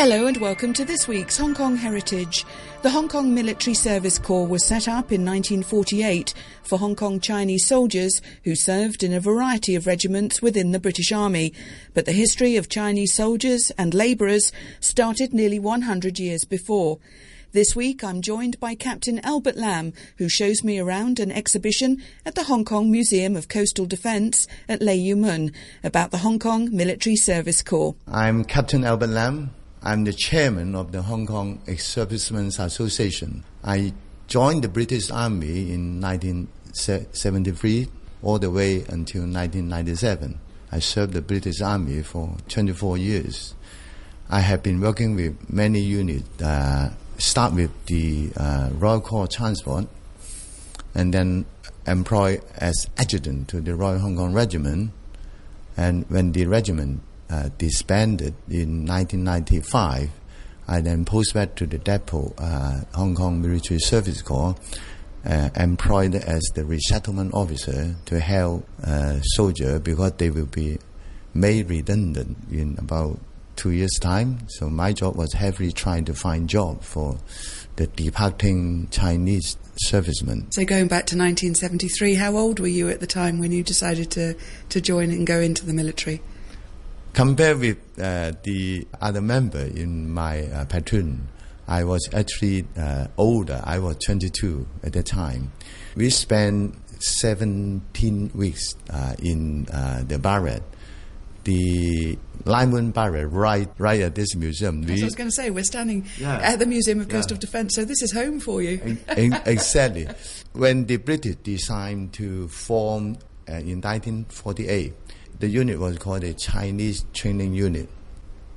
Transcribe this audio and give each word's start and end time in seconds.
Hello 0.00 0.28
and 0.28 0.36
welcome 0.36 0.72
to 0.74 0.84
this 0.84 1.08
week's 1.08 1.38
Hong 1.38 1.56
Kong 1.56 1.74
Heritage. 1.74 2.46
The 2.82 2.90
Hong 2.90 3.08
Kong 3.08 3.34
Military 3.34 3.74
Service 3.74 4.16
Corps 4.16 4.46
was 4.46 4.64
set 4.64 4.86
up 4.86 5.10
in 5.10 5.24
1948 5.24 6.34
for 6.62 6.78
Hong 6.78 6.94
Kong 6.94 7.18
Chinese 7.18 7.66
soldiers 7.66 8.22
who 8.44 8.54
served 8.54 9.02
in 9.02 9.12
a 9.12 9.18
variety 9.18 9.74
of 9.74 9.88
regiments 9.88 10.40
within 10.40 10.70
the 10.70 10.78
British 10.78 11.10
Army. 11.10 11.52
But 11.94 12.06
the 12.06 12.12
history 12.12 12.54
of 12.54 12.68
Chinese 12.68 13.12
soldiers 13.12 13.72
and 13.76 13.92
labourers 13.92 14.52
started 14.78 15.34
nearly 15.34 15.58
100 15.58 16.20
years 16.20 16.44
before. 16.44 17.00
This 17.50 17.74
week 17.74 18.04
I'm 18.04 18.22
joined 18.22 18.60
by 18.60 18.76
Captain 18.76 19.18
Albert 19.24 19.56
Lam, 19.56 19.92
who 20.18 20.28
shows 20.28 20.62
me 20.62 20.78
around 20.78 21.18
an 21.18 21.32
exhibition 21.32 22.00
at 22.24 22.36
the 22.36 22.44
Hong 22.44 22.64
Kong 22.64 22.88
Museum 22.88 23.34
of 23.34 23.48
Coastal 23.48 23.84
Defence 23.84 24.46
at 24.68 24.80
Lei 24.80 24.94
Yue 24.94 25.16
Mun 25.16 25.50
about 25.82 26.12
the 26.12 26.18
Hong 26.18 26.38
Kong 26.38 26.68
Military 26.70 27.16
Service 27.16 27.62
Corps. 27.62 27.96
I'm 28.06 28.44
Captain 28.44 28.84
Albert 28.84 29.08
Lam. 29.08 29.50
I'm 29.80 30.02
the 30.02 30.12
chairman 30.12 30.74
of 30.74 30.90
the 30.90 31.02
Hong 31.02 31.24
Kong 31.24 31.60
Ex-Servicemen's 31.68 32.58
Association. 32.58 33.44
I 33.62 33.94
joined 34.26 34.64
the 34.64 34.68
British 34.68 35.08
Army 35.10 35.70
in 35.72 36.00
1973 36.00 37.86
all 38.22 38.40
the 38.40 38.50
way 38.50 38.78
until 38.88 39.22
1997. 39.22 40.40
I 40.72 40.80
served 40.80 41.12
the 41.12 41.22
British 41.22 41.60
Army 41.60 42.02
for 42.02 42.36
24 42.48 42.98
years. 42.98 43.54
I 44.28 44.40
have 44.40 44.64
been 44.64 44.80
working 44.80 45.14
with 45.14 45.48
many 45.48 45.78
units, 45.78 46.42
uh, 46.42 46.92
start 47.18 47.54
with 47.54 47.70
the 47.86 48.30
uh, 48.36 48.70
Royal 48.72 49.00
Corps 49.00 49.28
Transport, 49.28 49.86
and 50.92 51.14
then 51.14 51.46
employed 51.86 52.42
as 52.56 52.88
adjutant 52.96 53.46
to 53.48 53.60
the 53.60 53.76
Royal 53.76 54.00
Hong 54.00 54.16
Kong 54.16 54.34
Regiment. 54.34 54.90
And 55.76 56.04
when 56.10 56.32
the 56.32 56.46
regiment 56.46 57.02
uh, 57.30 57.50
disbanded 57.58 58.34
in 58.48 58.86
1995. 58.86 60.10
I 60.66 60.80
then 60.80 61.04
posted 61.04 61.34
back 61.34 61.54
to 61.56 61.66
the 61.66 61.78
depot, 61.78 62.34
uh, 62.38 62.80
Hong 62.94 63.14
Kong 63.14 63.40
Military 63.40 63.80
Service 63.80 64.20
Corps, 64.20 64.54
uh, 65.24 65.50
employed 65.56 66.14
as 66.14 66.42
the 66.54 66.64
resettlement 66.64 67.34
officer 67.34 67.96
to 68.06 68.20
help 68.20 68.66
uh, 68.84 69.20
soldiers 69.20 69.80
because 69.80 70.12
they 70.12 70.30
will 70.30 70.46
be 70.46 70.78
made 71.34 71.68
redundant 71.68 72.36
in 72.50 72.76
about 72.78 73.18
two 73.56 73.70
years' 73.70 73.98
time. 74.00 74.38
So 74.48 74.70
my 74.70 74.92
job 74.92 75.16
was 75.16 75.32
heavily 75.32 75.72
trying 75.72 76.04
to 76.06 76.14
find 76.14 76.48
job 76.48 76.82
for 76.82 77.18
the 77.76 77.86
departing 77.88 78.88
Chinese 78.90 79.56
servicemen. 79.76 80.50
So 80.52 80.64
going 80.64 80.88
back 80.88 81.06
to 81.06 81.16
1973, 81.16 82.14
how 82.14 82.36
old 82.36 82.60
were 82.60 82.66
you 82.66 82.88
at 82.88 83.00
the 83.00 83.06
time 83.06 83.38
when 83.38 83.52
you 83.52 83.62
decided 83.62 84.10
to, 84.12 84.34
to 84.68 84.80
join 84.80 85.10
and 85.10 85.26
go 85.26 85.40
into 85.40 85.66
the 85.66 85.72
military? 85.72 86.20
Compared 87.12 87.58
with 87.58 87.78
uh, 87.98 88.32
the 88.44 88.86
other 89.00 89.20
member 89.20 89.60
in 89.60 90.10
my 90.10 90.44
uh, 90.46 90.64
platoon, 90.66 91.28
I 91.66 91.84
was 91.84 92.08
actually 92.14 92.66
uh, 92.76 93.08
older. 93.16 93.60
I 93.64 93.78
was 93.78 93.96
22 94.06 94.66
at 94.82 94.94
the 94.94 95.02
time. 95.02 95.52
We 95.96 96.10
spent 96.10 96.76
17 97.02 98.32
weeks 98.34 98.74
uh, 98.90 99.14
in 99.22 99.66
uh, 99.72 100.04
the 100.06 100.18
barrack. 100.18 100.62
The 101.44 102.18
Lyemun 102.44 102.92
barrack, 102.92 103.28
right, 103.30 103.68
right 103.78 104.00
at 104.00 104.14
this 104.14 104.34
museum. 104.34 104.82
We, 104.82 105.00
I 105.00 105.04
was 105.04 105.14
going 105.14 105.28
to 105.28 105.34
say, 105.34 105.50
we're 105.50 105.64
standing 105.64 106.06
yeah, 106.18 106.38
at 106.38 106.58
the 106.58 106.66
Museum 106.66 107.00
of 107.00 107.08
Coastal 107.08 107.36
yeah. 107.36 107.40
Defence, 107.40 107.74
so 107.74 107.84
this 107.84 108.02
is 108.02 108.12
home 108.12 108.40
for 108.40 108.60
you. 108.60 108.98
exactly. 109.08 110.08
When 110.52 110.86
the 110.86 110.96
British 110.96 111.36
decided 111.36 112.12
to 112.14 112.48
form 112.48 113.18
uh, 113.48 113.52
in 113.52 113.80
1948, 113.80 114.92
the 115.38 115.48
unit 115.48 115.78
was 115.78 115.98
called 115.98 116.22
the 116.22 116.34
Chinese 116.34 117.04
Training 117.12 117.54
Unit. 117.54 117.88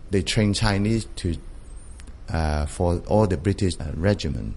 They 0.10 0.22
train 0.24 0.54
Chinese 0.54 1.06
to 1.18 1.36
uh, 2.30 2.66
for 2.66 3.02
all 3.08 3.28
the 3.28 3.38
British 3.38 3.74
uh, 3.80 3.92
regiment. 3.96 4.56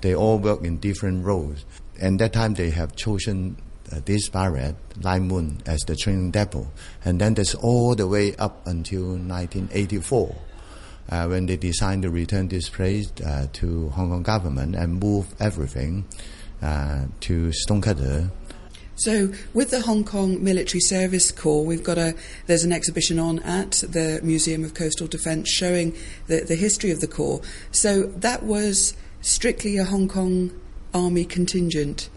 They 0.00 0.14
all 0.14 0.38
work 0.38 0.64
in 0.64 0.78
different 0.78 1.24
roles. 1.24 1.64
And 2.00 2.18
that 2.20 2.32
time 2.32 2.54
they 2.54 2.70
have 2.70 2.96
chosen 2.96 3.56
uh, 3.92 4.00
this 4.04 4.28
barrack, 4.28 4.74
Lyemun, 4.98 5.66
as 5.66 5.80
the 5.82 5.94
training 5.94 6.30
depot. 6.30 6.70
And 7.04 7.20
then 7.20 7.34
that's 7.34 7.54
all 7.54 7.94
the 7.94 8.08
way 8.08 8.34
up 8.36 8.66
until 8.66 9.02
1984. 9.10 10.36
Uh, 11.08 11.26
when 11.26 11.46
they 11.46 11.56
decided 11.56 12.02
to 12.02 12.10
return 12.10 12.48
this 12.48 12.68
place 12.68 13.12
uh, 13.26 13.46
to 13.52 13.90
Hong 13.90 14.10
Kong 14.10 14.22
government 14.22 14.74
and 14.74 15.00
move 15.00 15.26
everything 15.40 16.06
uh, 16.62 17.06
to 17.20 17.52
Stonecutter 17.52 18.30
so, 19.02 19.32
with 19.52 19.70
the 19.70 19.80
Hong 19.80 20.04
Kong 20.04 20.44
Military 20.44 20.78
Service 20.78 21.32
Corps, 21.32 21.64
we've 21.64 21.82
got 21.82 21.98
a 21.98 22.14
there's 22.46 22.62
an 22.62 22.72
exhibition 22.72 23.18
on 23.18 23.40
at 23.40 23.72
the 23.72 24.20
Museum 24.22 24.62
of 24.62 24.74
Coastal 24.74 25.08
Defence 25.08 25.50
showing 25.50 25.92
the, 26.28 26.42
the 26.42 26.54
history 26.54 26.92
of 26.92 27.00
the 27.00 27.08
Corps. 27.08 27.40
So 27.72 28.02
that 28.02 28.44
was 28.44 28.94
strictly 29.20 29.76
a 29.76 29.82
Hong 29.82 30.06
Kong 30.06 30.52
Army 30.94 31.24
contingent. 31.24 32.10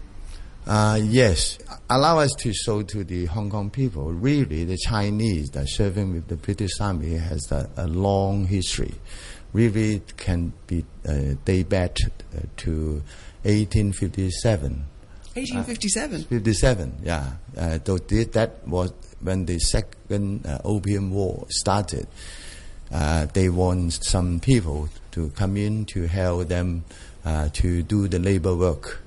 Uh, 0.64 1.00
yes, 1.02 1.58
allow 1.90 2.20
us 2.20 2.32
to 2.38 2.52
show 2.54 2.82
to 2.82 3.02
the 3.02 3.24
Hong 3.26 3.50
Kong 3.50 3.68
people. 3.68 4.12
Really, 4.12 4.62
the 4.62 4.76
Chinese 4.76 5.50
that 5.50 5.68
serving 5.68 6.12
with 6.12 6.28
the 6.28 6.36
British 6.36 6.80
Army 6.80 7.14
has 7.14 7.50
a, 7.50 7.68
a 7.76 7.88
long 7.88 8.46
history. 8.46 8.94
Really, 9.52 9.96
it 9.96 10.16
can 10.16 10.52
be 10.68 10.84
uh, 11.04 11.34
date 11.44 11.68
back 11.68 11.96
uh, 12.32 12.42
to 12.58 13.02
1857 13.42 14.86
1857. 15.36 16.22
Uh, 16.22 16.24
57, 16.28 16.92
yeah. 17.02 17.32
Uh, 17.56 17.78
so 17.84 17.98
that 17.98 18.66
was 18.66 18.92
when 19.20 19.44
the 19.44 19.58
second 19.58 20.46
uh, 20.46 20.60
Opium 20.64 21.10
War 21.10 21.44
started. 21.50 22.06
Uh, 22.90 23.26
they 23.34 23.50
want 23.50 23.92
some 23.92 24.40
people 24.40 24.88
to 25.10 25.28
come 25.30 25.56
in 25.58 25.84
to 25.86 26.06
help 26.06 26.48
them 26.48 26.84
uh, 27.24 27.50
to 27.52 27.82
do 27.82 28.08
the 28.08 28.18
labor 28.18 28.56
work. 28.56 29.02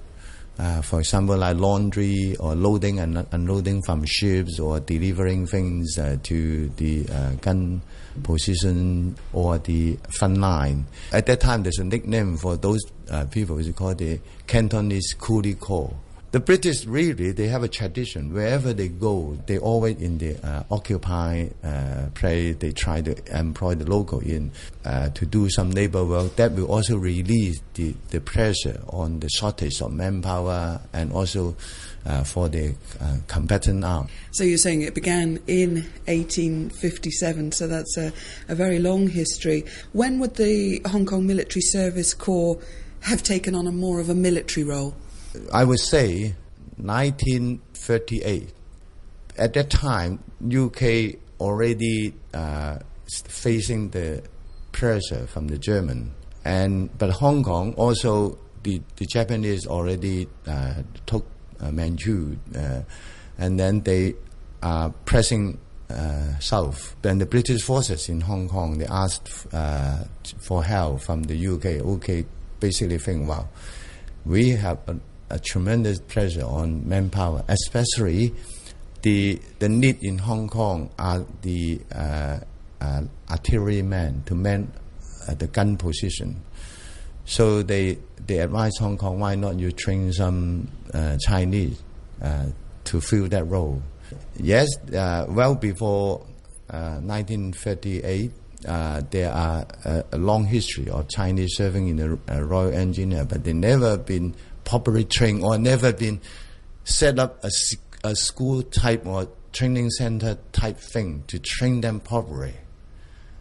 Uh, 0.59 0.81
for 0.81 0.99
example, 0.99 1.37
like 1.37 1.57
laundry 1.57 2.35
or 2.39 2.53
loading 2.53 2.99
and 2.99 3.25
unloading 3.31 3.81
from 3.81 4.05
ships 4.05 4.59
or 4.59 4.79
delivering 4.81 5.47
things 5.47 5.95
to 6.21 6.69
the 6.75 7.05
gun 7.41 7.81
position 8.21 9.15
or 9.31 9.57
the 9.57 9.97
front 10.19 10.37
line. 10.37 10.85
At 11.13 11.25
that 11.27 11.39
time, 11.39 11.63
there's 11.63 11.79
a 11.79 11.85
nickname 11.85 12.35
for 12.37 12.57
those 12.57 12.81
people. 13.31 13.57
It's 13.57 13.71
called 13.71 13.99
the 13.99 14.19
Cantonese 14.45 15.15
Coolie 15.15 15.57
Corps 15.57 15.95
the 16.31 16.39
British 16.39 16.85
really 16.85 17.31
they 17.31 17.47
have 17.47 17.63
a 17.63 17.67
tradition 17.67 18.33
wherever 18.33 18.71
they 18.71 18.87
go 18.87 19.37
they 19.47 19.57
always 19.57 19.99
in 19.99 20.17
the 20.19 20.37
uh, 20.45 20.63
occupy 20.69 21.47
uh, 21.63 22.05
place 22.13 22.55
they 22.57 22.71
try 22.71 23.01
to 23.01 23.15
employ 23.37 23.73
the 23.73 23.89
local 23.89 24.19
in 24.19 24.51
uh, 24.85 25.09
to 25.09 25.25
do 25.25 25.49
some 25.49 25.71
labor 25.71 26.05
work 26.05 26.35
that 26.35 26.51
will 26.51 26.71
also 26.71 26.97
release 26.97 27.59
the, 27.73 27.95
the 28.09 28.21
pressure 28.21 28.79
on 28.89 29.19
the 29.19 29.29
shortage 29.29 29.81
of 29.81 29.91
manpower 29.91 30.79
and 30.93 31.11
also 31.11 31.55
uh, 32.05 32.23
for 32.23 32.47
the 32.47 32.73
uh, 33.01 33.17
combatant 33.27 33.83
arm. 33.83 34.07
So 34.31 34.43
you're 34.43 34.57
saying 34.57 34.83
it 34.83 34.95
began 34.95 35.39
in 35.47 35.85
1857, 36.05 37.51
so 37.51 37.67
that's 37.67 37.97
a, 37.97 38.13
a 38.47 38.55
very 38.55 38.79
long 38.79 39.07
history. 39.07 39.65
When 39.91 40.19
would 40.19 40.35
the 40.35 40.81
Hong 40.87 41.05
Kong 41.05 41.27
Military 41.27 41.61
Service 41.61 42.13
Corps 42.13 42.57
have 43.01 43.21
taken 43.21 43.53
on 43.53 43.67
a 43.67 43.71
more 43.71 43.99
of 43.99 44.09
a 44.09 44.15
military 44.15 44.63
role? 44.63 44.95
I 45.53 45.63
would 45.63 45.79
say 45.79 46.35
1938. 46.77 48.53
At 49.37 49.53
that 49.53 49.69
time, 49.69 50.23
UK 50.43 51.15
already 51.39 52.13
uh, 52.33 52.79
facing 53.27 53.89
the 53.89 54.23
pressure 54.71 55.27
from 55.27 55.47
the 55.47 55.57
German, 55.57 56.13
and 56.43 56.89
but 56.97 57.09
Hong 57.11 57.43
Kong 57.43 57.73
also 57.75 58.37
the, 58.63 58.81
the 58.97 59.05
Japanese 59.05 59.65
already 59.67 60.27
uh, 60.47 60.83
took 61.05 61.25
uh, 61.59 61.71
Manchu, 61.71 62.37
uh, 62.55 62.81
and 63.37 63.59
then 63.59 63.81
they 63.81 64.15
are 64.61 64.89
pressing 65.05 65.57
uh, 65.89 66.37
south. 66.39 66.95
Then 67.01 67.19
the 67.19 67.25
British 67.25 67.61
forces 67.61 68.09
in 68.09 68.21
Hong 68.21 68.47
Kong 68.49 68.77
they 68.77 68.85
asked 68.85 69.47
uh, 69.53 70.03
for 70.39 70.63
help 70.63 71.01
from 71.01 71.23
the 71.23 71.35
UK. 71.47 71.85
UK 71.85 72.25
basically 72.59 72.97
think, 72.97 73.27
well, 73.27 73.49
we 74.25 74.49
have 74.49 74.79
tremendous 75.37 75.99
pressure 75.99 76.45
on 76.45 76.87
manpower, 76.89 77.43
especially 77.47 78.33
the 79.01 79.39
the 79.59 79.69
need 79.69 80.03
in 80.03 80.17
Hong 80.17 80.47
Kong 80.49 80.89
are 80.97 81.25
the 81.41 81.79
uh, 81.93 82.39
uh, 82.81 83.01
artillerymen 83.29 84.23
to 84.25 84.35
man 84.35 84.71
uh, 85.27 85.33
the 85.35 85.47
gun 85.47 85.77
position. 85.77 86.41
So 87.25 87.61
they 87.61 87.99
they 88.25 88.39
advise 88.39 88.73
Hong 88.79 88.97
Kong, 88.97 89.19
why 89.19 89.35
not 89.35 89.59
you 89.59 89.71
train 89.71 90.11
some 90.11 90.69
uh, 90.93 91.17
Chinese 91.21 91.81
uh, 92.21 92.47
to 92.85 93.01
fill 93.01 93.27
that 93.29 93.45
role? 93.45 93.81
Yes, 94.37 94.67
uh, 94.93 95.25
well 95.29 95.55
before 95.55 96.25
1938. 96.67 98.31
there 99.11 99.31
are 99.31 99.65
a, 99.85 100.03
a, 100.11 100.17
long 100.17 100.45
history 100.45 100.89
of 100.89 101.07
Chinese 101.09 101.55
serving 101.55 101.87
in 101.89 101.95
the 101.97 102.43
Royal 102.43 102.73
Engineer, 102.73 103.25
but 103.25 103.43
they 103.43 103.53
never 103.53 103.97
been 103.97 104.35
properly 104.69 105.03
trained 105.03 105.43
or 105.43 105.57
never 105.57 105.91
been 105.91 106.21
set 106.83 107.17
up 107.17 107.43
a, 107.43 107.49
a 108.03 108.15
school 108.15 108.61
type 108.61 109.03
or 109.07 109.27
training 109.51 109.89
center 109.89 110.37
type 110.51 110.77
thing 110.77 111.23
to 111.25 111.39
train 111.39 111.81
them 111.81 111.99
properly. 111.99 112.53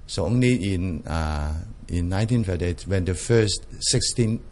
So 0.07 0.25
only 0.25 0.73
in 0.73 1.07
uh, 1.07 1.53
in 1.89 2.09
1938, 2.09 2.87
when 2.87 3.05
the 3.05 3.15
first 3.15 3.67
16 3.79 4.43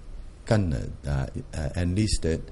gunners 0.45 0.91
uh, 1.07 1.27
uh, 1.55 1.69
enlisted, 1.77 2.43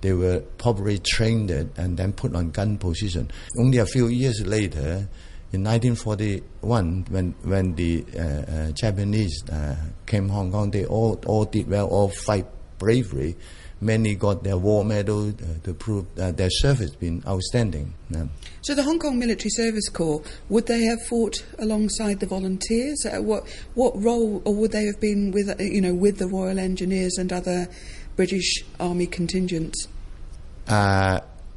they 0.00 0.12
were 0.12 0.40
properly 0.58 0.98
trained 0.98 1.50
and 1.50 1.96
then 1.96 2.12
put 2.12 2.36
on 2.36 2.50
gun 2.50 2.78
position. 2.78 3.32
Only 3.58 3.78
a 3.78 3.86
few 3.86 4.06
years 4.06 4.46
later, 4.46 5.08
in 5.52 5.64
1941, 5.64 7.06
when 7.10 7.34
when 7.42 7.74
the 7.74 8.04
uh, 8.16 8.22
uh, 8.22 8.70
Japanese 8.70 9.42
uh, 9.50 9.74
came 10.06 10.28
Hong 10.28 10.52
Kong, 10.52 10.70
they 10.70 10.86
all 10.86 11.20
all 11.26 11.44
did 11.44 11.68
well, 11.68 11.88
all 11.88 12.10
fight 12.10 12.46
bravely. 12.78 13.36
Many 13.82 14.14
got 14.14 14.44
their 14.44 14.56
war 14.56 14.84
medal 14.84 15.30
uh, 15.30 15.32
to 15.64 15.74
prove 15.74 16.06
that 16.14 16.36
their 16.36 16.50
service 16.50 16.94
been 16.94 17.20
outstanding. 17.26 17.92
Yeah. 18.10 18.26
So 18.60 18.76
the 18.76 18.84
Hong 18.84 19.00
Kong 19.00 19.18
Military 19.18 19.50
Service 19.50 19.88
Corps 19.88 20.22
would 20.48 20.66
they 20.66 20.84
have 20.84 21.02
fought 21.08 21.44
alongside 21.58 22.20
the 22.20 22.26
volunteers? 22.26 23.04
Uh, 23.04 23.20
what 23.20 23.42
what 23.74 24.00
role, 24.00 24.40
or 24.44 24.54
would 24.54 24.70
they 24.70 24.84
have 24.84 25.00
been 25.00 25.32
with 25.32 25.48
uh, 25.50 25.60
you 25.62 25.80
know 25.80 25.94
with 25.94 26.18
the 26.18 26.28
Royal 26.28 26.60
Engineers 26.60 27.18
and 27.18 27.32
other 27.32 27.68
British 28.14 28.62
Army 28.78 29.06
contingents? 29.06 29.88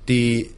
the 0.07 0.49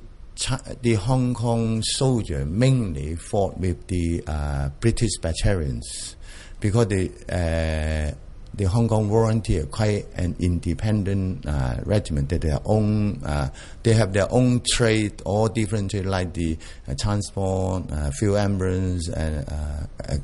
the 0.81 0.93
Hong 0.93 1.33
Kong 1.33 1.81
soldier 1.81 2.45
mainly 2.45 3.15
fought 3.15 3.57
with 3.57 3.87
the 3.87 4.23
uh, 4.25 4.69
British 4.79 5.17
battalions 5.21 6.15
because 6.59 6.87
the 6.87 7.11
uh, 7.29 8.15
the 8.57 8.65
Hong 8.65 8.87
Kong 8.87 9.09
volunteer 9.09 9.65
quite 9.65 10.05
an 10.15 10.35
independent 10.39 11.45
uh, 11.45 11.77
regiment. 11.85 12.29
They 12.29 12.37
their 12.37 12.59
own 12.65 13.23
uh, 13.23 13.49
they 13.83 13.93
have 13.93 14.13
their 14.13 14.31
own 14.31 14.61
trade, 14.61 15.21
all 15.25 15.47
different 15.47 15.91
trade 15.91 16.05
like 16.05 16.33
the 16.33 16.57
uh, 16.87 16.95
transport, 16.99 17.91
uh, 17.91 18.11
field 18.11 18.37
ambulance, 18.37 19.09
and 19.09 19.45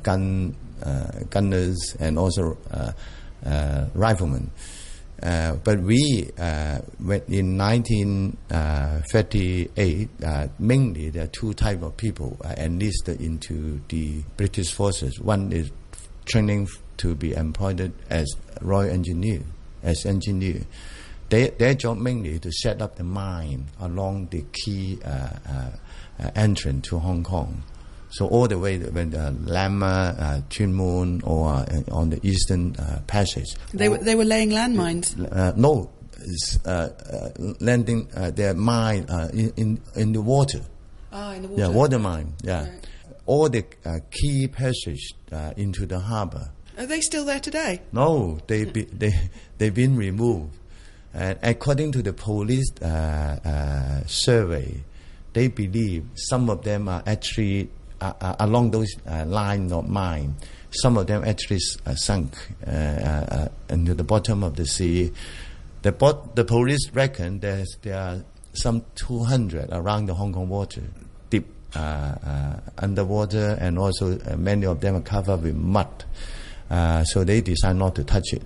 gun 0.02 0.56
gunners, 1.30 1.96
and 2.00 2.18
also 2.18 2.58
riflemen. 3.94 4.50
Uh, 5.22 5.54
but 5.64 5.80
we, 5.80 6.28
uh, 6.38 6.80
in 7.28 7.56
1938, 7.56 10.08
uh, 10.22 10.48
mainly 10.58 11.08
there 11.08 11.24
are 11.24 11.28
two 11.28 11.54
type 11.54 11.80
of 11.82 11.96
people 11.96 12.36
enlisted 12.58 13.22
into 13.22 13.80
the 13.88 14.22
British 14.36 14.70
forces. 14.72 15.18
One 15.20 15.50
is 15.50 15.70
training 16.26 16.68
to 16.98 17.14
be 17.14 17.32
employed 17.32 17.92
as 18.10 18.26
royal 18.60 18.90
engineer, 18.90 19.42
as 19.82 20.04
engineer. 20.06 20.62
They, 21.30 21.50
their 21.50 21.74
job 21.74 21.98
mainly 21.98 22.38
to 22.38 22.52
set 22.52 22.82
up 22.82 22.96
the 22.96 23.04
mine 23.04 23.66
along 23.80 24.28
the 24.30 24.44
key 24.52 24.98
uh, 25.04 25.28
uh, 25.48 26.30
entrance 26.34 26.88
to 26.88 26.98
Hong 26.98 27.24
Kong. 27.24 27.62
So 28.10 28.28
all 28.28 28.46
the 28.46 28.58
way 28.58 28.78
when 28.78 29.10
the 29.10 29.34
Lamma, 29.44 30.16
uh, 30.16 30.40
Tuen 30.48 30.72
Mun, 30.72 31.20
or 31.24 31.48
uh, 31.48 31.66
on 31.90 32.10
the 32.10 32.20
eastern 32.24 32.76
uh, 32.76 33.00
passage. 33.08 33.56
They 33.72 33.88
were, 33.88 33.98
they 33.98 34.14
were 34.14 34.24
laying 34.24 34.50
landmines? 34.50 35.18
Uh, 35.32 35.52
no, 35.56 35.90
uh, 36.64 36.68
uh, 36.68 37.30
landing 37.60 38.08
uh, 38.14 38.30
their 38.30 38.54
mine 38.54 39.06
in, 39.32 39.52
in, 39.56 39.80
in 39.96 40.12
the 40.12 40.22
water. 40.22 40.60
Ah, 41.12 41.32
in 41.32 41.42
the 41.42 41.48
water. 41.48 41.62
Yeah, 41.62 41.68
water 41.68 41.98
mine. 41.98 42.34
Yeah, 42.42 42.68
right. 42.68 42.86
all 43.26 43.48
the 43.48 43.64
key 44.10 44.46
passage 44.46 45.14
into 45.56 45.84
the 45.84 45.98
harbor. 45.98 46.50
Are 46.76 46.86
they 46.86 47.00
still 47.00 47.24
there 47.24 47.40
today? 47.40 47.80
No, 47.92 48.40
they 48.46 48.64
be, 48.64 48.82
they 48.82 49.12
they've 49.58 49.74
been 49.74 49.96
removed. 49.96 50.56
And 51.12 51.38
according 51.42 51.92
to 51.92 52.02
the 52.02 52.12
police 52.12 52.72
uh, 52.82 52.86
uh, 53.44 54.06
survey, 54.06 54.82
they 55.32 55.48
believe 55.48 56.06
some 56.14 56.50
of 56.50 56.64
them 56.64 56.88
are 56.88 57.02
actually 57.06 57.70
uh, 58.00 58.12
uh, 58.20 58.36
along 58.40 58.72
those 58.72 58.92
uh, 59.06 59.24
lines 59.24 59.72
of 59.72 59.88
mine. 59.88 60.34
Some 60.70 60.96
of 60.96 61.06
them 61.06 61.24
actually 61.24 61.60
uh, 61.86 61.94
sunk 61.94 62.36
into 63.70 63.94
the 63.94 64.04
bottom 64.04 64.42
of 64.42 64.56
the 64.56 64.66
sea. 64.66 65.12
The, 65.82 65.92
the 66.34 66.44
police 66.44 66.90
reckon 66.90 67.38
there 67.38 67.64
are 67.92 68.24
some 68.52 68.84
200 68.96 69.70
around 69.70 70.06
the 70.06 70.14
Hong 70.14 70.32
Kong 70.32 70.48
water, 70.48 70.82
deep 71.30 71.46
underwater, 72.76 73.56
and 73.60 73.78
also 73.78 74.18
many 74.36 74.66
of 74.66 74.80
them 74.80 74.96
are 74.96 75.00
covered 75.00 75.42
with 75.42 75.54
mud. 75.54 76.04
So 76.70 77.24
they 77.24 77.40
decide 77.40 77.76
not 77.76 77.94
to 77.96 78.04
touch 78.04 78.32
it. 78.32 78.42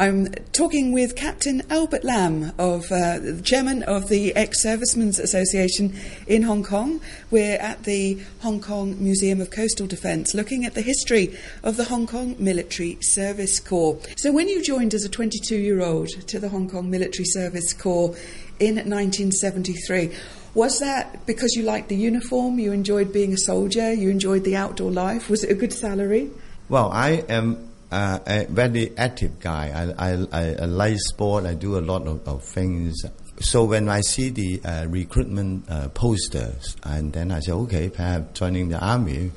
I'm 0.00 0.32
talking 0.52 0.92
with 0.92 1.14
Captain 1.14 1.62
Albert 1.68 2.04
Lam, 2.04 2.52
of 2.58 2.90
uh, 2.90 3.42
chairman 3.42 3.82
of 3.82 4.08
the 4.08 4.34
Ex-Servicemen's 4.34 5.18
Association 5.18 5.94
in 6.26 6.42
Hong 6.42 6.62
Kong. 6.62 7.02
We're 7.30 7.58
at 7.58 7.84
the 7.84 8.18
Hong 8.40 8.62
Kong 8.62 8.96
Museum 8.98 9.42
of 9.42 9.50
Coastal 9.50 9.86
Defence, 9.86 10.32
looking 10.32 10.64
at 10.64 10.72
the 10.72 10.80
history 10.80 11.36
of 11.62 11.76
the 11.76 11.84
Hong 11.84 12.06
Kong 12.06 12.34
Military 12.38 12.96
Service 13.02 13.60
Corps. 13.60 13.98
So, 14.16 14.32
when 14.32 14.48
you 14.48 14.62
joined 14.62 14.94
as 14.94 15.04
a 15.04 15.10
22-year-old 15.10 16.08
to 16.28 16.38
the 16.38 16.48
Hong 16.48 16.70
Kong 16.70 16.88
Military 16.90 17.26
Service 17.26 17.74
Corps 17.74 18.16
in 18.58 18.76
1973. 18.76 20.12
Was 20.54 20.80
that 20.80 21.26
because 21.26 21.54
you 21.54 21.62
liked 21.62 21.88
the 21.88 21.96
uniform, 21.96 22.58
you 22.58 22.72
enjoyed 22.72 23.12
being 23.12 23.32
a 23.32 23.38
soldier, 23.38 23.92
you 23.92 24.10
enjoyed 24.10 24.44
the 24.44 24.56
outdoor 24.56 24.90
life? 24.90 25.30
Was 25.30 25.44
it 25.44 25.50
a 25.50 25.54
good 25.54 25.72
salary? 25.72 26.30
Well, 26.70 26.92
I 26.92 27.24
am 27.28 27.68
uh, 27.90 28.20
a 28.24 28.44
very 28.44 28.96
active 28.96 29.40
guy. 29.40 29.72
I, 29.98 30.12
I, 30.12 30.26
I, 30.30 30.54
I, 30.54 30.64
like 30.66 30.98
sport. 31.00 31.44
I 31.44 31.54
do 31.54 31.76
a 31.76 31.82
lot 31.82 32.06
of, 32.06 32.28
of 32.28 32.44
things. 32.44 33.04
So 33.40 33.64
when 33.64 33.88
I 33.88 34.02
see 34.02 34.28
the 34.30 34.62
uh, 34.64 34.86
recruitment 34.86 35.68
uh, 35.68 35.88
posters, 35.88 36.76
and 36.84 37.12
then 37.12 37.32
I 37.32 37.40
say, 37.40 37.50
okay, 37.50 37.88
perhaps 37.88 38.38
joining 38.38 38.68
the 38.68 38.78
army 38.78 39.32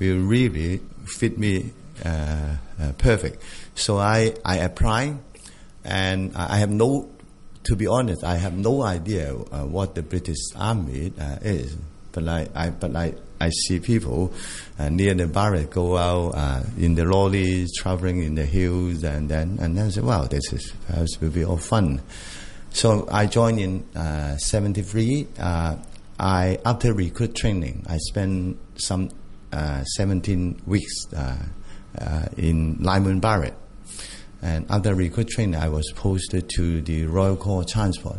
will 0.00 0.18
really 0.26 0.80
fit 1.04 1.38
me 1.38 1.70
uh, 2.04 2.56
uh, 2.80 2.92
perfect. 2.98 3.44
So 3.76 3.98
I, 3.98 4.34
I 4.44 4.56
apply, 4.56 5.14
and 5.84 6.32
I 6.34 6.56
have 6.56 6.70
no, 6.70 7.08
to 7.62 7.76
be 7.76 7.86
honest, 7.86 8.24
I 8.24 8.38
have 8.38 8.58
no 8.58 8.82
idea 8.82 9.32
uh, 9.32 9.66
what 9.66 9.94
the 9.94 10.02
British 10.02 10.38
Army 10.56 11.12
is. 11.42 11.76
But 12.10 12.26
I, 12.26 12.48
I 12.56 12.70
but 12.70 12.96
I 12.96 13.14
I 13.42 13.50
see 13.50 13.80
people 13.80 14.32
uh, 14.78 14.88
near 14.88 15.14
the 15.14 15.26
barrack 15.26 15.70
go 15.70 15.96
out 15.96 16.30
uh, 16.34 16.62
in 16.78 16.94
the 16.94 17.04
lorries, 17.04 17.76
traveling 17.76 18.22
in 18.22 18.36
the 18.36 18.46
hills, 18.46 19.02
and 19.02 19.28
then 19.28 19.58
and 19.60 19.76
then 19.76 19.86
I 19.86 19.90
say, 19.90 20.00
"Wow, 20.00 20.24
this 20.24 20.52
is 20.52 20.72
perhaps 20.86 21.20
will 21.20 21.30
be 21.30 21.44
all 21.44 21.56
fun." 21.56 22.00
So 22.70 23.08
I 23.10 23.26
joined 23.26 23.58
in 23.58 23.84
'73. 24.38 25.26
Uh, 25.38 25.76
I 26.20 26.58
after 26.64 26.94
recruit 26.94 27.34
training, 27.34 27.84
I 27.88 27.98
spent 27.98 28.58
some 28.76 29.10
uh, 29.52 29.82
17 29.84 30.62
weeks 30.66 31.12
uh, 31.12 31.36
in 32.36 32.76
Lyemun 32.76 33.20
Barrack. 33.20 33.54
And 34.40 34.66
after 34.70 34.94
recruit 34.94 35.28
training, 35.28 35.56
I 35.56 35.68
was 35.68 35.92
posted 35.94 36.48
to 36.56 36.80
the 36.80 37.06
Royal 37.06 37.36
Corps 37.36 37.64
Transport. 37.64 38.18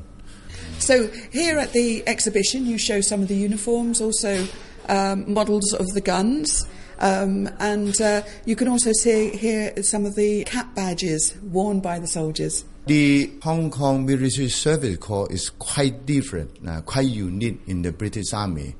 So 0.79 1.07
here 1.31 1.57
at 1.59 1.73
the 1.73 2.03
exhibition, 2.07 2.65
you 2.65 2.77
show 2.77 3.01
some 3.01 3.21
of 3.21 3.27
the 3.29 3.35
uniforms, 3.35 4.01
also 4.01 4.47
um, 4.89 5.33
models 5.33 5.73
of 5.73 5.87
the 5.93 6.01
guns. 6.01 6.65
Um, 6.99 7.49
and 7.59 7.99
uh, 7.99 8.21
you 8.45 8.55
can 8.55 8.67
also 8.67 8.91
see 8.93 9.29
here 9.35 9.73
some 9.83 10.05
of 10.05 10.15
the 10.15 10.43
cap 10.45 10.73
badges 10.75 11.35
worn 11.51 11.79
by 11.79 11.99
the 11.99 12.07
soldiers. 12.07 12.63
The 12.85 13.31
Hong 13.43 13.71
Kong 13.71 14.05
Military 14.05 14.49
Service 14.49 14.97
Corps 14.97 15.31
is 15.31 15.49
quite 15.49 16.05
different, 16.05 16.51
uh, 16.67 16.81
quite 16.81 17.07
unique 17.07 17.59
in 17.67 17.81
the 17.81 17.91
British 17.91 18.33
Army. 18.33 18.75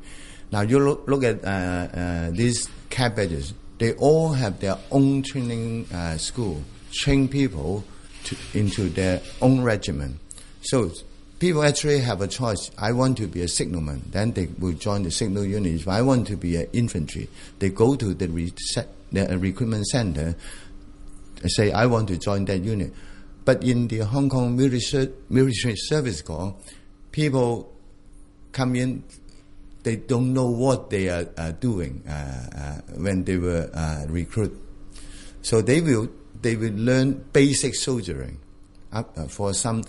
Now 0.51 0.62
you 0.62 0.79
look, 0.79 1.07
look 1.07 1.24
at 1.24 1.43
uh, 1.43 1.48
uh 1.48 2.31
these 2.31 2.69
cap 2.89 3.15
badges. 3.15 3.53
They 3.79 3.93
all 3.93 4.33
have 4.33 4.60
their 4.60 4.77
own 4.91 5.24
training 5.24 5.88
uh, 5.93 6.17
school, 6.17 6.63
train 6.91 7.27
people 7.27 7.83
to, 8.25 8.38
into 8.53 8.89
their 8.89 9.22
own 9.41 9.62
regiment. 9.62 10.19
So 10.62 10.91
people 11.44 11.62
actually 11.66 12.00
have 12.00 12.22
a 12.22 12.28
choice. 12.28 12.72
I 12.78 12.94
want 12.94 13.18
to 13.18 13.28
be 13.28 13.42
a 13.42 13.50
signalman, 13.50 14.04
then 14.12 14.32
they 14.32 14.48
will 14.60 14.72
join 14.72 15.04
the 15.04 15.12
signal 15.12 15.44
unit. 15.44 15.74
If 15.74 15.90
I 15.90 16.02
want 16.02 16.26
to 16.28 16.38
be 16.38 16.56
an 16.56 16.68
infantry, 16.72 17.28
they 17.60 17.70
go 17.70 17.98
to 17.98 18.14
the, 18.14 18.30
reset, 18.30 18.88
the 19.12 19.38
recruitment 19.38 19.86
center, 19.88 20.38
and 21.42 21.52
say, 21.52 21.74
I 21.74 21.88
want 21.88 22.08
to 22.08 22.18
join 22.18 22.46
that 22.46 22.60
unit. 22.60 22.94
But 23.44 23.62
in 23.62 23.90
the 23.90 24.06
Hong 24.06 24.30
Kong 24.30 24.56
military, 24.56 25.12
military 25.28 25.76
service 25.76 26.22
corps, 26.22 26.56
people 27.12 27.74
come 28.54 28.78
in, 28.78 29.04
they 29.84 29.98
don't 29.98 30.34
know 30.34 30.50
what 30.50 30.92
they 30.92 31.10
are 31.10 31.28
uh, 31.36 31.52
doing 31.52 32.04
uh, 32.08 32.12
uh, 32.56 32.94
when 32.96 33.26
they 33.26 33.36
were 33.36 33.70
uh, 33.74 34.06
recruited. 34.08 34.58
So 35.42 35.62
they 35.62 35.82
will 35.82 36.08
they 36.42 36.56
will 36.56 36.72
learn 36.72 37.26
basic 37.34 37.76
soldiering 37.76 38.40
uh, 38.94 39.04
for 39.28 39.54
some 39.54 39.84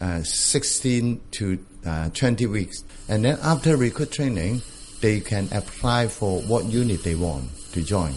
uh, 0.00 0.22
16 0.22 1.20
to 1.32 1.58
uh, 1.84 2.08
20 2.10 2.46
weeks. 2.46 2.84
And 3.08 3.24
then 3.24 3.38
after 3.42 3.76
recruit 3.76 4.12
training, 4.12 4.62
they 5.00 5.20
can 5.20 5.48
apply 5.52 6.08
for 6.08 6.40
what 6.42 6.64
unit 6.66 7.02
they 7.02 7.14
want 7.14 7.50
to 7.72 7.82
join. 7.82 8.14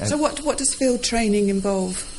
And 0.00 0.08
so 0.08 0.16
what, 0.16 0.40
what 0.40 0.58
does 0.58 0.74
field 0.74 1.02
training 1.02 1.48
involve? 1.48 2.10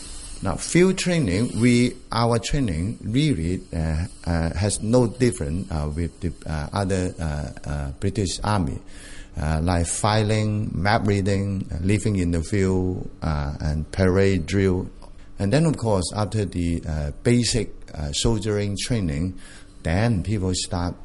Now, 0.42 0.56
field 0.56 0.98
training, 0.98 1.60
we 1.60 1.96
our 2.12 2.40
training 2.40 3.00
really 3.02 3.62
uh, 3.74 4.06
uh, 4.26 4.54
has 4.54 4.82
no 4.82 5.08
different 5.08 5.72
uh, 5.72 5.90
with 5.96 6.20
the 6.20 6.34
uh, 6.46 6.68
other 6.74 7.14
uh, 7.20 7.70
uh, 7.70 7.92
British 8.00 8.40
Army. 8.44 8.80
uh, 9.40 9.60
like 9.62 9.86
filing, 9.86 10.72
map 10.74 11.06
reading, 11.06 11.68
uh, 11.72 11.78
living 11.82 12.16
in 12.16 12.32
the 12.32 12.42
field, 12.42 13.10
uh, 13.22 13.54
and 13.60 13.90
parade 13.92 14.46
drill. 14.46 14.90
And 15.40 15.52
then, 15.52 15.66
of 15.66 15.78
course, 15.78 16.06
after 16.16 16.46
the 16.46 16.82
uh, 16.88 17.12
basic 17.24 17.75
uh, 17.96 18.12
soldiering 18.12 18.78
training, 18.80 19.40
then 19.84 20.24
people 20.24 20.54
start 20.54 20.96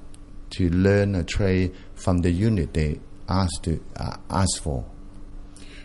to 0.50 0.68
learn 0.70 1.14
a 1.14 1.24
trade 1.24 1.74
from 1.94 2.18
the 2.18 2.30
unit 2.30 2.74
they 2.74 2.98
asked 3.28 3.62
to 3.62 3.82
uh, 3.96 4.16
ask 4.30 4.62
for. 4.62 4.84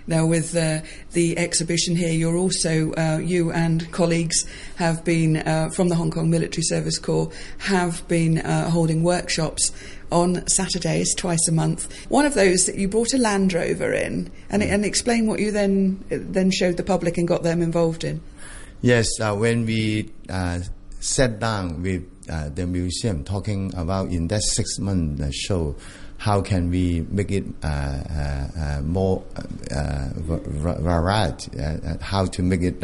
Now, 0.08 0.28
with 0.28 0.56
uh, 0.56 0.82
the 1.14 1.38
exhibition 1.38 1.96
here, 1.96 2.12
you're 2.12 2.38
also, 2.38 2.94
uh, 2.94 3.18
you 3.18 3.52
and 3.52 3.92
colleagues 3.92 4.46
have 4.76 5.04
been, 5.04 5.38
uh, 5.38 5.70
from 5.70 5.90
the 5.90 5.96
Hong 5.96 6.12
Kong 6.12 6.30
Military 6.30 6.62
Service 6.62 7.00
Corps, 7.00 7.32
have 7.58 8.08
been 8.08 8.38
uh, 8.38 8.70
holding 8.70 9.02
workshops 9.02 9.72
on 10.12 10.48
Saturdays 10.48 11.16
twice 11.16 11.48
a 11.48 11.52
month. 11.52 11.92
One 12.10 12.26
of 12.26 12.36
those 12.36 12.66
that 12.66 12.76
you 12.76 12.88
brought 12.88 13.16
a 13.16 13.18
Land 13.18 13.54
Rover 13.54 13.94
in, 13.94 14.32
and, 14.50 14.62
and 14.62 14.86
explain 14.86 15.26
what 15.26 15.40
you 15.40 15.52
then 15.52 16.04
then 16.10 16.52
showed 16.52 16.78
the 16.78 16.84
public 16.84 17.18
and 17.18 17.28
got 17.28 17.42
them 17.42 17.64
involved 17.64 18.04
in. 18.04 18.22
Yes, 18.82 19.08
uh, 19.20 19.36
when 19.36 19.66
we 19.66 20.12
uh, 20.30 20.60
sat 21.06 21.40
down 21.40 21.82
with 21.82 22.04
the 22.56 22.66
museum 22.66 23.24
talking 23.24 23.74
about 23.76 24.10
in 24.10 24.28
that 24.28 24.42
six 24.42 24.80
month 24.80 25.34
show 25.34 25.76
how 26.18 26.42
can 26.42 26.70
we 26.70 27.06
make 27.10 27.32
it 27.32 27.46
uh, 27.64 27.68
uh, 27.68 28.48
uh 28.58 28.82
more 28.82 29.24
uh, 29.72 30.10
varied, 30.16 31.36
uh, 31.60 31.98
how 32.02 32.26
to 32.26 32.42
make 32.42 32.62
it 32.62 32.84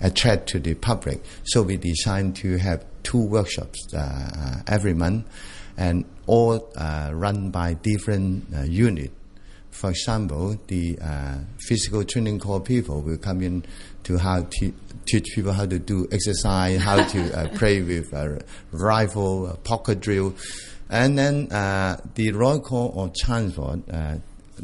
attract 0.00 0.48
to 0.48 0.58
the 0.58 0.74
public. 0.74 1.22
So 1.44 1.62
we 1.62 1.76
designed 1.76 2.36
to 2.36 2.56
have 2.58 2.84
two 3.02 3.22
workshops 3.22 3.86
every 4.66 4.94
month, 4.94 5.26
and 5.76 6.04
all 6.26 6.70
run 6.76 7.50
by 7.50 7.74
different 7.74 8.46
units. 8.68 9.12
For 9.70 9.90
example, 9.90 10.58
the 10.68 10.98
physical 11.58 12.04
training 12.04 12.40
corps 12.40 12.60
people 12.60 13.02
will 13.02 13.18
come 13.18 13.42
in 13.42 13.64
to 14.06 14.18
how 14.18 14.42
to 14.42 14.72
teach 15.04 15.26
people 15.34 15.52
how 15.52 15.66
to 15.66 15.78
do 15.78 16.06
exercise, 16.12 16.80
how 16.80 17.06
to 17.08 17.50
play 17.54 17.82
with 17.82 18.12
a 18.12 18.40
rifle, 18.72 19.48
a 19.48 19.56
pocket 19.56 20.00
drill. 20.00 20.34
And 20.88 21.18
then 21.18 21.50
uh, 21.50 22.00
the 22.14 22.30
Royal 22.32 22.60
Corps 22.60 22.92
of 22.96 23.14
Transport, 23.14 23.80
uh, 23.90 24.16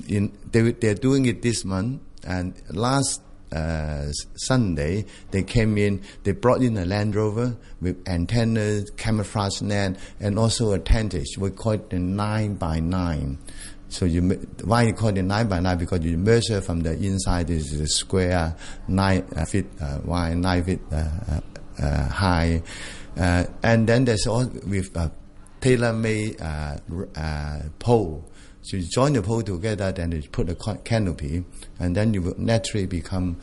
in, 0.09 0.33
they, 0.51 0.73
they're 0.73 0.95
doing 0.95 1.27
it 1.27 1.43
this 1.43 1.65
month. 1.65 2.01
And 2.25 2.55
last 2.71 3.21
uh, 3.51 4.11
Sunday, 4.37 5.05
they 5.33 5.43
came 5.43 5.77
in, 5.77 6.03
they 6.23 6.31
brought 6.33 6.63
in 6.63 6.79
a 6.79 6.85
Land 6.85 7.17
Rover 7.17 7.57
with 7.81 8.09
antennas, 8.09 8.91
camouflage 8.97 9.61
net, 9.61 9.97
and 10.21 10.39
also 10.39 10.73
a 10.73 10.79
tentage. 10.79 11.37
We 11.37 11.51
call 11.51 11.73
it 11.73 11.91
the 11.91 11.99
9 11.99 12.55
by 12.55 12.79
9 12.79 13.39
so 13.93 14.07
you 14.07 14.23
why 14.65 14.85
you 14.85 14.95
call 14.95 15.11
it 15.11 15.23
9 15.23 15.49
by 15.49 15.61
9 15.61 15.77
because 15.77 16.01
you 16.01 16.17
measure 16.17 16.63
from 16.63 16.81
the 16.81 16.93
inside 16.93 17.51
is 17.51 17.79
a 17.79 17.87
square 17.87 18.57
9 18.89 19.27
uh, 19.37 19.45
feet 19.45 19.67
uh, 19.83 19.99
wide, 20.03 20.39
9 20.39 20.65
feet 20.65 20.81
uh, 20.91 20.97
uh, 20.97 21.41
uh 21.79 22.09
high. 22.09 22.63
And 23.17 23.87
then 23.87 24.07
there's 24.07 24.27
all 24.27 24.47
with 24.67 24.97
a 24.97 25.13
tailor-made 25.61 26.39
pole. 27.79 28.25
So 28.63 28.79
you 28.79 28.85
join 28.85 29.13
the 29.13 29.21
pole 29.21 29.43
together, 29.43 29.93
then 29.93 30.13
you 30.13 30.23
put 30.23 30.49
a 30.49 30.55
canopy, 30.55 31.45
and 31.79 31.95
then 31.95 32.15
you 32.15 32.23
will 32.23 32.39
naturally 32.39 32.87
become, 32.87 33.41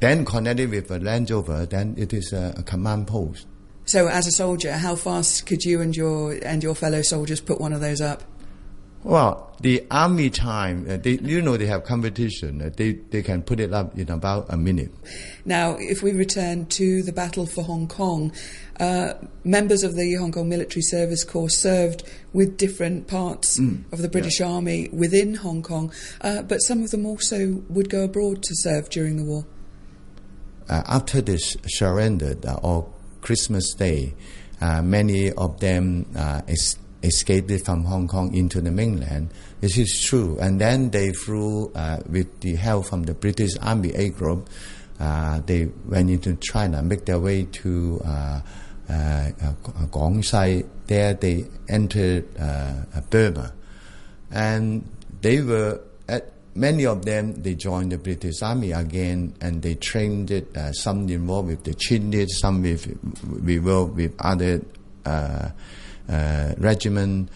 then 0.00 0.24
connected 0.24 0.70
with 0.70 0.90
a 0.90 0.98
Land 0.98 1.30
Rover, 1.30 1.66
then 1.66 1.94
it 1.96 2.12
is 2.12 2.32
a, 2.32 2.52
a 2.56 2.64
command 2.64 3.06
post. 3.06 3.46
So, 3.86 4.08
as 4.08 4.26
a 4.26 4.32
soldier, 4.32 4.72
how 4.72 4.96
fast 4.96 5.44
could 5.44 5.62
you 5.62 5.82
and 5.82 5.94
your 5.94 6.32
and 6.42 6.62
your 6.62 6.74
fellow 6.74 7.02
soldiers 7.02 7.40
put 7.42 7.60
one 7.60 7.74
of 7.74 7.82
those 7.82 8.00
up? 8.00 8.22
Well, 9.04 9.54
the 9.60 9.86
army 9.90 10.30
time, 10.30 10.86
uh, 10.88 10.96
they, 10.96 11.18
you 11.18 11.42
know, 11.42 11.58
they 11.58 11.66
have 11.66 11.84
competition. 11.84 12.62
Uh, 12.62 12.70
they, 12.74 12.92
they 12.92 13.22
can 13.22 13.42
put 13.42 13.60
it 13.60 13.72
up 13.72 13.98
in 13.98 14.10
about 14.10 14.46
a 14.48 14.56
minute. 14.56 14.90
Now, 15.44 15.76
if 15.78 16.02
we 16.02 16.12
return 16.12 16.64
to 16.66 17.02
the 17.02 17.12
battle 17.12 17.44
for 17.44 17.62
Hong 17.64 17.86
Kong, 17.86 18.32
uh, 18.80 19.12
members 19.44 19.82
of 19.82 19.94
the 19.94 20.14
Hong 20.14 20.32
Kong 20.32 20.48
Military 20.48 20.80
Service 20.80 21.22
Corps 21.22 21.50
served 21.50 22.02
with 22.32 22.56
different 22.56 23.06
parts 23.06 23.58
mm, 23.60 23.84
of 23.92 24.00
the 24.00 24.08
British 24.08 24.40
yeah. 24.40 24.48
Army 24.48 24.88
within 24.90 25.34
Hong 25.34 25.62
Kong, 25.62 25.92
uh, 26.22 26.40
but 26.42 26.58
some 26.58 26.82
of 26.82 26.90
them 26.90 27.04
also 27.04 27.62
would 27.68 27.90
go 27.90 28.04
abroad 28.04 28.42
to 28.42 28.54
serve 28.54 28.88
during 28.88 29.18
the 29.18 29.24
war. 29.24 29.44
Uh, 30.66 30.82
after 30.86 31.20
this 31.20 31.58
surrender 31.66 32.34
uh, 32.48 32.54
or 32.62 32.90
Christmas 33.20 33.74
Day, 33.74 34.14
many 34.82 35.30
of 35.32 35.60
them 35.60 36.06
escaped 37.04 37.64
from 37.64 37.84
Hong 37.84 38.08
Kong 38.08 38.34
into 38.34 38.60
the 38.60 38.70
mainland. 38.70 39.30
This 39.60 39.78
is 39.78 40.04
true. 40.06 40.38
And 40.40 40.60
then 40.60 40.90
they 40.90 41.12
flew 41.12 41.70
uh, 41.74 41.98
with 42.08 42.40
the 42.40 42.54
help 42.56 42.86
from 42.86 43.04
the 43.04 43.14
British 43.14 43.52
Army 43.60 43.94
Aid 43.94 44.16
Group. 44.16 44.48
Uh, 44.98 45.40
they 45.44 45.66
went 45.86 46.10
into 46.10 46.36
China, 46.36 46.82
make 46.82 47.04
their 47.04 47.18
way 47.18 47.44
to 47.44 48.00
uh, 48.04 48.40
uh, 48.88 49.30
Guangxi. 49.90 50.66
There 50.86 51.14
they 51.14 51.46
entered 51.68 52.24
uh, 52.38 53.00
Burma, 53.10 53.52
and 54.30 54.88
they 55.20 55.40
were 55.40 55.80
at 56.08 56.32
many 56.54 56.86
of 56.86 57.04
them. 57.04 57.34
They 57.42 57.54
joined 57.54 57.92
the 57.92 57.98
British 57.98 58.42
Army 58.42 58.72
again, 58.72 59.34
and 59.40 59.62
they 59.62 59.74
trained 59.74 60.30
it. 60.30 60.56
Uh, 60.56 60.72
some 60.72 61.08
involved 61.08 61.48
with 61.48 61.64
the 61.64 61.74
Chinese, 61.74 62.38
some 62.38 62.62
with 62.62 62.86
we 63.42 63.58
worked 63.58 63.94
with 63.94 64.14
other 64.20 64.62
uh, 65.04 65.48
regiment, 66.08 67.30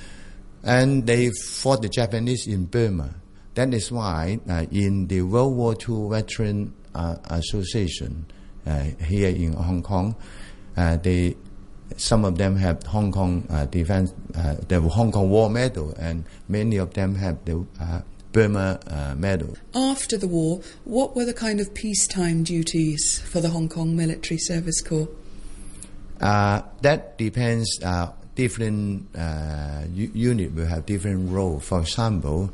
and 0.62 1.06
they 1.06 1.30
fought 1.30 1.82
the 1.82 1.88
Japanese 1.88 2.46
in 2.46 2.66
Burma. 2.66 3.14
That 3.58 3.74
is 3.74 3.90
why 3.90 4.38
uh, 4.48 4.66
in 4.70 5.08
the 5.08 5.22
World 5.22 5.56
War 5.56 5.72
II 5.74 6.10
Veteran 6.10 6.72
uh, 6.94 7.16
Association 7.24 8.24
uh, 8.64 8.84
here 9.04 9.30
in 9.30 9.52
Hong 9.54 9.82
Kong, 9.82 10.14
uh, 10.76 10.96
they 10.96 11.36
some 11.96 12.24
of 12.24 12.38
them 12.38 12.54
have 12.54 12.82
Hong 12.84 13.10
Kong 13.10 13.44
uh, 13.50 13.64
defense, 13.66 14.12
the 14.68 14.80
Hong 14.80 15.10
Kong 15.10 15.28
War 15.28 15.50
Medal, 15.50 15.92
and 15.98 16.24
many 16.46 16.76
of 16.76 16.94
them 16.94 17.16
have 17.16 17.44
the 17.46 17.66
Burma 18.30 18.78
Medal. 19.16 19.56
After 19.74 20.16
the 20.16 20.28
war, 20.28 20.60
what 20.84 21.16
were 21.16 21.24
the 21.24 21.34
kind 21.34 21.58
of 21.58 21.74
peacetime 21.74 22.44
duties 22.44 23.20
for 23.20 23.40
the 23.40 23.48
Hong 23.48 23.68
Kong 23.68 23.96
Military 23.96 24.38
Service 24.38 24.80
Corps? 24.82 25.08
that 26.20 27.18
depends 27.18 27.80
different 28.38 29.04
uh, 29.16 29.82
unit 29.92 30.54
will 30.54 30.64
have 30.64 30.86
different 30.86 31.28
role. 31.28 31.58
For 31.58 31.80
example, 31.80 32.50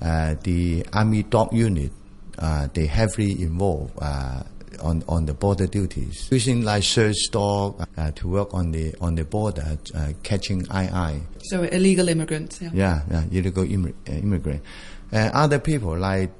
uh, 0.00 0.34
the 0.42 0.84
Army 0.94 1.24
Dog 1.24 1.52
Unit, 1.52 1.92
uh, 2.38 2.68
they 2.72 2.86
heavily 2.86 3.42
involved 3.42 3.92
uh, 4.00 4.42
on 4.80 5.04
on 5.08 5.26
the 5.26 5.34
border 5.34 5.66
duties, 5.66 6.28
using 6.32 6.62
like 6.62 6.82
search 6.82 7.16
dog 7.30 7.86
uh, 7.98 8.10
to 8.12 8.28
work 8.28 8.54
on 8.54 8.72
the 8.72 8.94
on 9.02 9.14
the 9.14 9.24
border, 9.24 9.76
uh, 9.94 10.12
catching 10.22 10.64
II. 10.74 11.20
So 11.50 11.64
illegal 11.64 12.08
immigrants. 12.08 12.62
Yeah, 12.62 12.70
yeah, 12.72 13.02
yeah 13.10 13.24
illegal 13.30 13.70
Im- 13.70 13.94
immigrant. 14.06 14.62
other 15.12 15.58
people 15.58 15.98
like 15.98 16.32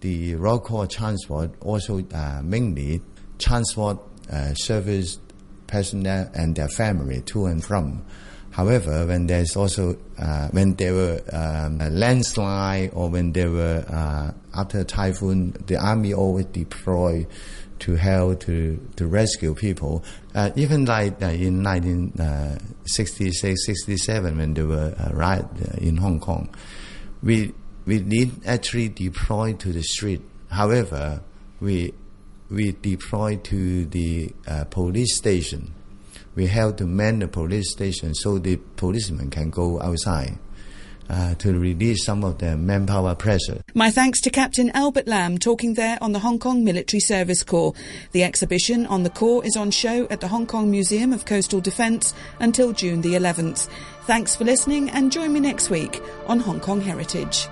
the 0.00 0.36
Corps 0.36 0.86
Transport 0.86 1.50
also 1.62 2.00
mainly 2.42 3.02
transport 3.38 3.98
service 4.54 5.18
personnel 5.70 6.30
and 6.34 6.56
their 6.56 6.68
family 6.68 7.22
to 7.22 7.46
and 7.46 7.64
from. 7.64 8.04
However, 8.50 9.06
when 9.06 9.26
there's 9.26 9.56
also 9.56 9.96
uh, 10.18 10.48
when 10.48 10.74
there 10.74 10.92
were 10.92 11.22
um, 11.32 11.80
a 11.80 11.88
landslide 11.88 12.90
or 12.92 13.08
when 13.08 13.32
there 13.32 13.50
were 13.50 13.84
uh, 13.88 14.32
after 14.54 14.82
typhoon, 14.82 15.54
the 15.66 15.76
army 15.76 16.12
always 16.12 16.46
deploy 16.46 17.26
to 17.78 17.94
help 17.94 18.40
to, 18.40 18.78
to 18.96 19.06
rescue 19.06 19.54
people. 19.54 20.04
Uh, 20.34 20.50
even 20.56 20.84
like 20.84 21.22
uh, 21.22 21.26
in 21.26 21.62
1966, 21.62 23.44
uh, 23.44 23.54
67, 23.54 24.36
when 24.36 24.54
there 24.54 24.66
were 24.66 24.94
a 24.98 25.14
riot 25.14 25.46
uh, 25.62 25.76
in 25.78 25.96
Hong 25.96 26.20
Kong, 26.20 26.54
we 27.22 27.52
we 27.86 27.98
did 27.98 28.30
actually 28.46 28.88
deploy 28.88 29.54
to 29.54 29.72
the 29.72 29.82
street. 29.82 30.20
However, 30.50 31.22
we 31.60 31.94
we 32.50 32.72
deployed 32.72 33.44
to 33.44 33.86
the 33.86 34.32
uh, 34.46 34.64
police 34.64 35.16
station. 35.16 35.72
We 36.34 36.46
have 36.48 36.76
to 36.76 36.86
man 36.86 37.20
the 37.20 37.28
police 37.28 37.70
station 37.72 38.14
so 38.14 38.38
the 38.38 38.56
policemen 38.76 39.30
can 39.30 39.50
go 39.50 39.80
outside. 39.80 40.38
Uh, 41.08 41.34
to 41.34 41.58
release 41.58 42.04
some 42.04 42.22
of 42.22 42.38
the 42.38 42.56
manpower 42.56 43.16
pressure. 43.16 43.60
My 43.74 43.90
thanks 43.90 44.20
to 44.20 44.30
Captain 44.30 44.70
Albert 44.70 45.08
Lam 45.08 45.38
talking 45.38 45.74
there 45.74 45.98
on 46.00 46.12
the 46.12 46.20
Hong 46.20 46.38
Kong 46.38 46.62
Military 46.62 47.00
Service 47.00 47.42
Corps. 47.42 47.74
The 48.12 48.22
exhibition 48.22 48.86
on 48.86 49.02
the 49.02 49.10
Corps 49.10 49.44
is 49.44 49.56
on 49.56 49.72
show 49.72 50.06
at 50.08 50.20
the 50.20 50.28
Hong 50.28 50.46
Kong 50.46 50.70
Museum 50.70 51.12
of 51.12 51.24
Coastal 51.24 51.60
Defence 51.60 52.14
until 52.38 52.72
June 52.72 53.00
the 53.00 53.14
11th. 53.14 53.68
Thanks 54.02 54.36
for 54.36 54.44
listening 54.44 54.88
and 54.90 55.10
join 55.10 55.32
me 55.32 55.40
next 55.40 55.68
week 55.68 56.00
on 56.28 56.38
Hong 56.38 56.60
Kong 56.60 56.80
Heritage. 56.80 57.48